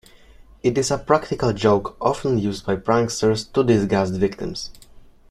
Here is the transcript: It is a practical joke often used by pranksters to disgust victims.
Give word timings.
It 0.63 0.79
is 0.79 0.89
a 0.89 0.97
practical 0.97 1.53
joke 1.53 1.95
often 2.03 2.39
used 2.39 2.65
by 2.65 2.75
pranksters 2.77 3.53
to 3.53 3.63
disgust 3.63 4.13
victims. 4.15 4.71